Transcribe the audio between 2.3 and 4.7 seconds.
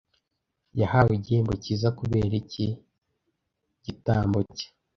iki gitabo cye